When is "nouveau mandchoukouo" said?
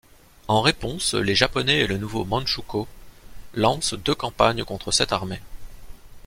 1.99-2.87